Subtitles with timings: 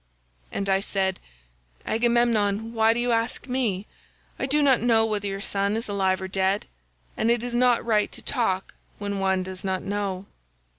[0.51, 1.19] "And I said,
[1.85, 3.85] 'Agamemnon, why do you ask me?
[4.39, 6.65] I do not know whether your son is alive or dead,
[7.15, 10.25] and it is not right to talk when one does not know.